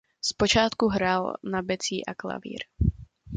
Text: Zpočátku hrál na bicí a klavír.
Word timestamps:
Zpočátku 0.21 0.87
hrál 0.87 1.33
na 1.43 1.61
bicí 1.61 2.05
a 2.05 2.13
klavír. 2.13 2.61